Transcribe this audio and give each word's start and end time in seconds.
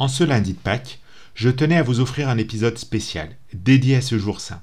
En 0.00 0.08
ce 0.08 0.24
lundi 0.24 0.54
de 0.54 0.58
Pâques, 0.58 0.98
je 1.34 1.50
tenais 1.50 1.76
à 1.76 1.82
vous 1.82 2.00
offrir 2.00 2.30
un 2.30 2.38
épisode 2.38 2.78
spécial, 2.78 3.36
dédié 3.52 3.96
à 3.96 4.00
ce 4.00 4.18
jour 4.18 4.40
saint. 4.40 4.62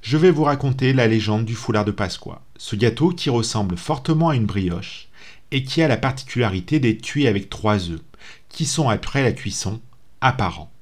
Je 0.00 0.16
vais 0.16 0.30
vous 0.30 0.44
raconter 0.44 0.94
la 0.94 1.06
légende 1.06 1.44
du 1.44 1.54
foulard 1.54 1.84
de 1.84 1.90
Pasqua, 1.90 2.40
ce 2.56 2.74
gâteau 2.74 3.10
qui 3.10 3.28
ressemble 3.28 3.76
fortement 3.76 4.30
à 4.30 4.34
une 4.34 4.46
brioche 4.46 5.08
et 5.50 5.62
qui 5.62 5.82
a 5.82 5.88
la 5.88 5.98
particularité 5.98 6.80
d'être 6.80 7.02
cuit 7.02 7.26
avec 7.26 7.50
trois 7.50 7.90
œufs, 7.90 8.00
qui 8.48 8.64
sont 8.64 8.88
après 8.88 9.22
la 9.22 9.32
cuisson 9.32 9.78
apparents. 10.22 10.72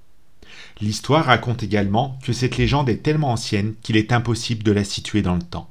L'histoire 0.80 1.24
raconte 1.24 1.64
également 1.64 2.16
que 2.22 2.32
cette 2.32 2.58
légende 2.58 2.88
est 2.88 3.02
tellement 3.02 3.32
ancienne 3.32 3.74
qu'il 3.82 3.96
est 3.96 4.12
impossible 4.12 4.62
de 4.62 4.70
la 4.70 4.84
situer 4.84 5.20
dans 5.20 5.34
le 5.34 5.42
temps. 5.42 5.68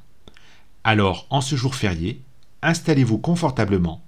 Alors, 0.83 1.25
en 1.29 1.39
ce 1.39 1.55
jour 1.55 1.73
férié, 1.73 2.21
installez-vous 2.63 3.19
confortablement 3.19 4.03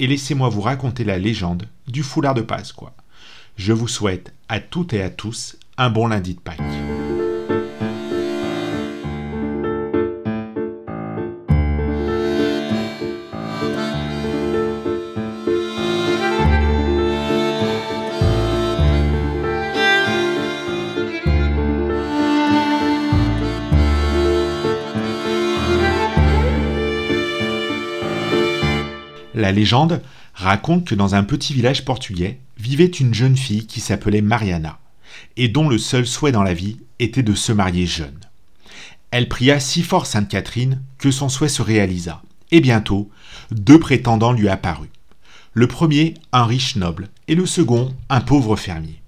et 0.00 0.08
laissez-moi 0.08 0.48
vous 0.48 0.62
raconter 0.62 1.04
la 1.04 1.20
légende 1.20 1.68
du 1.86 2.02
foulard 2.02 2.34
de 2.34 2.42
Pasqua. 2.42 2.92
Je 3.56 3.72
vous 3.72 3.88
souhaite 3.88 4.32
à 4.48 4.60
toutes 4.60 4.92
et 4.92 5.02
à 5.02 5.10
tous 5.10 5.56
un 5.76 5.90
bon 5.90 6.06
lundi 6.06 6.34
de 6.34 6.40
Pâques. 6.40 6.58
La 29.34 29.50
légende 29.50 30.00
raconte 30.42 30.86
que 30.86 30.94
dans 30.94 31.14
un 31.14 31.24
petit 31.24 31.54
village 31.54 31.84
portugais 31.84 32.38
vivait 32.58 32.86
une 32.86 33.14
jeune 33.14 33.36
fille 33.36 33.66
qui 33.66 33.80
s'appelait 33.80 34.20
Mariana, 34.20 34.78
et 35.36 35.48
dont 35.48 35.68
le 35.68 35.78
seul 35.78 36.06
souhait 36.06 36.32
dans 36.32 36.42
la 36.42 36.54
vie 36.54 36.78
était 36.98 37.22
de 37.22 37.34
se 37.34 37.52
marier 37.52 37.86
jeune. 37.86 38.18
Elle 39.10 39.28
pria 39.28 39.60
si 39.60 39.82
fort 39.82 40.06
Sainte 40.06 40.28
Catherine 40.28 40.82
que 40.98 41.10
son 41.10 41.28
souhait 41.28 41.48
se 41.48 41.62
réalisa, 41.62 42.22
et 42.50 42.60
bientôt 42.60 43.10
deux 43.50 43.78
prétendants 43.78 44.32
lui 44.32 44.48
apparurent. 44.48 44.86
Le 45.54 45.66
premier, 45.66 46.14
un 46.32 46.44
riche 46.44 46.76
noble, 46.76 47.10
et 47.28 47.34
le 47.34 47.44
second, 47.44 47.94
un 48.08 48.20
pauvre 48.20 48.56
fermier. 48.56 49.02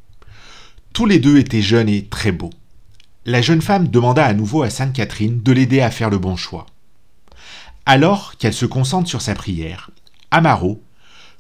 Tous 0.93 1.07
les 1.07 1.19
deux 1.19 1.39
étaient 1.39 1.63
jeunes 1.63 1.89
et 1.89 2.05
très 2.05 2.33
beaux. 2.33 2.53
La 3.25 3.41
jeune 3.41 3.63
femme 3.63 3.89
demanda 3.89 4.25
à 4.25 4.35
nouveau 4.35 4.63
à 4.63 4.69
Sainte 4.69 4.93
Catherine 4.93 5.41
de 5.43 5.53
l'aider 5.53 5.81
à 5.81 5.91
faire 5.91 6.11
le 6.11 6.19
bon 6.19 6.37
choix. 6.37 6.67
Alors 7.87 8.37
qu'elle 8.37 8.53
se 8.53 8.67
concentre 8.67 9.09
sur 9.09 9.23
sa 9.23 9.35
prière, 9.35 9.91
Amaro, 10.31 10.83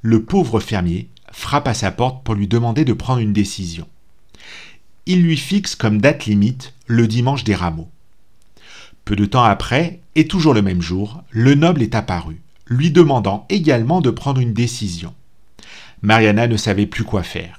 le 0.04 0.22
pauvre 0.22 0.60
fermier, 0.60 1.08
frappe 1.32 1.66
à 1.66 1.72
sa 1.72 1.90
porte 1.90 2.22
pour 2.24 2.34
lui 2.34 2.46
demander 2.46 2.84
de 2.84 2.92
prendre 2.92 3.20
une 3.20 3.32
décision. 3.32 3.88
Il 5.06 5.22
lui 5.22 5.38
fixe 5.38 5.76
comme 5.76 5.98
date 5.98 6.26
limite 6.26 6.74
le 6.86 7.08
dimanche 7.08 7.42
des 7.42 7.54
rameaux. 7.54 7.88
Peu 9.06 9.16
de 9.16 9.24
temps 9.24 9.44
après, 9.44 10.00
et 10.14 10.28
toujours 10.28 10.52
le 10.52 10.60
même 10.60 10.82
jour, 10.82 11.22
le 11.30 11.54
noble 11.54 11.80
est 11.80 11.94
apparu, 11.94 12.42
lui 12.66 12.90
demandant 12.90 13.46
également 13.48 14.02
de 14.02 14.10
prendre 14.10 14.42
une 14.42 14.52
décision. 14.52 15.14
Mariana 16.02 16.48
ne 16.48 16.58
savait 16.58 16.84
plus 16.84 17.04
quoi 17.04 17.22
faire. 17.22 17.58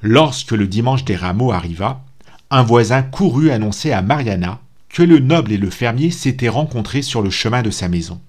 Lorsque 0.00 0.52
le 0.52 0.68
dimanche 0.68 1.04
des 1.04 1.16
rameaux 1.16 1.50
arriva, 1.50 2.04
un 2.50 2.62
voisin 2.62 3.02
courut 3.02 3.50
annoncer 3.50 3.90
à 3.90 4.00
Mariana 4.00 4.60
que 4.88 5.02
le 5.02 5.18
noble 5.18 5.50
et 5.50 5.58
le 5.58 5.70
fermier 5.70 6.12
s'étaient 6.12 6.48
rencontrés 6.48 7.02
sur 7.02 7.20
le 7.20 7.30
chemin 7.30 7.62
de 7.62 7.70
sa 7.70 7.88
maison, 7.88 8.20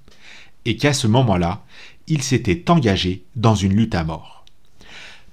et 0.65 0.77
qu'à 0.77 0.93
ce 0.93 1.05
moment-là, 1.05 1.63
il 2.07 2.21
s'était 2.21 2.69
engagé 2.69 3.23
dans 3.35 3.55
une 3.55 3.75
lutte 3.75 3.95
à 3.95 4.03
mort. 4.03 4.45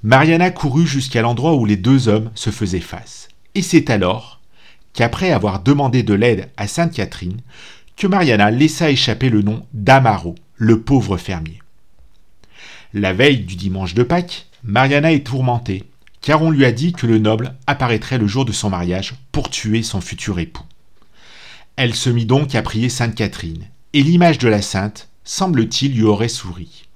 Mariana 0.03 0.51
courut 0.51 0.87
jusqu'à 0.87 1.23
l'endroit 1.23 1.55
où 1.55 1.67
les 1.67 1.77
deux 1.77 2.09
hommes 2.09 2.31
se 2.35 2.51
faisaient 2.51 2.81
face. 2.81 3.29
Et 3.55 3.63
c'est 3.63 3.91
alors 3.91 4.41
qu'après 4.95 5.31
avoir 5.31 5.63
demandé 5.63 6.03
de 6.03 6.15
l'aide 6.15 6.49
à 6.57 6.67
Sainte 6.67 6.95
Catherine, 6.95 7.41
que 7.97 8.07
Mariana 8.07 8.51
laissa 8.51 8.91
échapper 8.91 9.29
le 9.29 9.43
nom 9.43 9.67
d'Amaro, 9.75 10.35
le 10.57 10.81
pauvre 10.81 11.17
fermier. 11.17 11.61
La 12.95 13.13
veille 13.13 13.41
du 13.41 13.57
dimanche 13.57 13.95
de 13.95 14.03
Pâques, 14.03 14.47
Mariana 14.65 15.13
est 15.13 15.27
tourmentée, 15.27 15.85
car 16.23 16.43
on 16.43 16.51
lui 16.51 16.65
a 16.65 16.73
dit 16.73 16.93
que 16.93 17.07
le 17.07 17.19
noble 17.19 17.55
apparaîtrait 17.67 18.19
le 18.19 18.27
jour 18.27 18.45
de 18.45 18.53
son 18.53 18.71
mariage 18.71 19.15
pour 19.33 19.51
tuer 19.51 19.83
son 19.83 20.01
futur 20.01 20.39
époux. 20.39 20.65
Elle 21.77 21.95
se 21.95 22.11
mit 22.11 22.27
donc 22.27 22.55
à 22.55 22.63
prier 22.63 22.89
Sainte 22.89 23.15
Catherine, 23.15 23.67
et 23.93 24.03
l'image 24.03 24.39
de 24.39 24.49
la 24.49 24.63
sainte 24.63 25.10
semble-t-il, 25.25 25.95
lui 25.95 26.03
aurait 26.03 26.29
souri. 26.29 26.87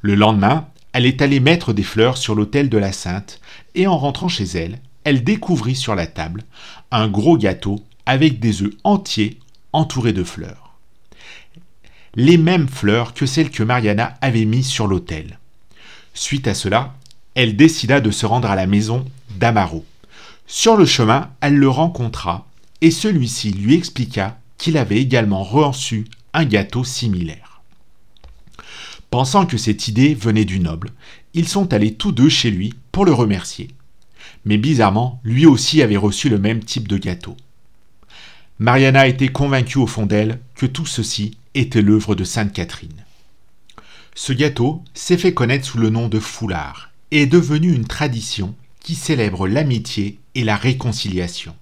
Le 0.00 0.14
lendemain, 0.14 0.68
elle 0.92 1.06
est 1.06 1.22
allée 1.22 1.40
mettre 1.40 1.72
des 1.72 1.82
fleurs 1.82 2.16
sur 2.16 2.34
l'autel 2.34 2.68
de 2.68 2.78
la 2.78 2.92
Sainte, 2.92 3.40
et 3.74 3.86
en 3.86 3.98
rentrant 3.98 4.28
chez 4.28 4.44
elle, 4.44 4.80
elle 5.04 5.24
découvrit 5.24 5.76
sur 5.76 5.94
la 5.94 6.06
table 6.06 6.44
un 6.90 7.08
gros 7.08 7.36
gâteau 7.36 7.84
avec 8.06 8.40
des 8.40 8.62
œufs 8.62 8.74
entiers 8.84 9.38
entourés 9.72 10.12
de 10.12 10.24
fleurs. 10.24 10.74
Les 12.14 12.38
mêmes 12.38 12.68
fleurs 12.68 13.12
que 13.12 13.26
celles 13.26 13.50
que 13.50 13.62
Mariana 13.62 14.14
avait 14.20 14.44
mises 14.44 14.68
sur 14.68 14.86
l'autel. 14.86 15.38
Suite 16.14 16.46
à 16.46 16.54
cela, 16.54 16.94
elle 17.34 17.56
décida 17.56 18.00
de 18.00 18.10
se 18.10 18.24
rendre 18.24 18.48
à 18.50 18.54
la 18.54 18.66
maison 18.66 19.04
d'Amaro. 19.30 19.84
Sur 20.46 20.76
le 20.76 20.86
chemin, 20.86 21.30
elle 21.40 21.56
le 21.56 21.68
rencontra 21.68 22.46
et 22.80 22.90
celui-ci 22.90 23.50
lui 23.50 23.74
expliqua 23.74 24.38
qu'il 24.58 24.76
avait 24.76 25.00
également 25.00 25.42
reçu 25.42 26.06
un 26.34 26.44
gâteau 26.44 26.84
similaire. 26.84 27.62
Pensant 29.10 29.46
que 29.46 29.56
cette 29.56 29.88
idée 29.88 30.14
venait 30.14 30.44
du 30.44 30.58
noble, 30.58 30.90
ils 31.32 31.48
sont 31.48 31.72
allés 31.72 31.94
tous 31.94 32.12
deux 32.12 32.28
chez 32.28 32.50
lui 32.50 32.74
pour 32.92 33.04
le 33.04 33.12
remercier. 33.12 33.68
Mais 34.44 34.58
bizarrement, 34.58 35.20
lui 35.24 35.46
aussi 35.46 35.80
avait 35.80 35.96
reçu 35.96 36.28
le 36.28 36.38
même 36.38 36.62
type 36.62 36.88
de 36.88 36.98
gâteau. 36.98 37.36
Mariana 38.58 39.06
était 39.06 39.28
convaincue 39.28 39.78
au 39.78 39.86
fond 39.86 40.06
d'elle 40.06 40.40
que 40.54 40.66
tout 40.66 40.86
ceci 40.86 41.38
était 41.54 41.82
l'œuvre 41.82 42.14
de 42.14 42.24
Sainte 42.24 42.52
Catherine. 42.52 43.04
Ce 44.14 44.32
gâteau 44.32 44.82
s'est 44.94 45.18
fait 45.18 45.34
connaître 45.34 45.66
sous 45.66 45.78
le 45.78 45.90
nom 45.90 46.08
de 46.08 46.20
foulard 46.20 46.90
et 47.10 47.22
est 47.22 47.26
devenu 47.26 47.72
une 47.72 47.86
tradition 47.86 48.54
qui 48.80 48.94
célèbre 48.94 49.48
l'amitié 49.48 50.18
et 50.34 50.44
la 50.44 50.56
réconciliation. 50.56 51.56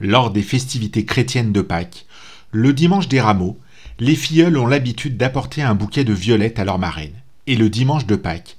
Lors 0.00 0.30
des 0.30 0.42
festivités 0.42 1.04
chrétiennes 1.04 1.52
de 1.52 1.62
Pâques, 1.62 2.06
le 2.50 2.72
dimanche 2.72 3.08
des 3.08 3.20
rameaux, 3.20 3.58
les 3.98 4.14
filleuls 4.14 4.58
ont 4.58 4.66
l'habitude 4.66 5.16
d'apporter 5.16 5.62
un 5.62 5.74
bouquet 5.74 6.04
de 6.04 6.12
violettes 6.12 6.58
à 6.58 6.64
leur 6.64 6.78
marraine. 6.78 7.22
Et 7.46 7.56
le 7.56 7.70
dimanche 7.70 8.06
de 8.06 8.16
Pâques, 8.16 8.56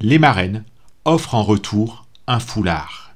les 0.00 0.18
marraines 0.18 0.64
offrent 1.04 1.34
en 1.34 1.42
retour 1.42 2.06
un 2.26 2.40
foulard. 2.40 3.07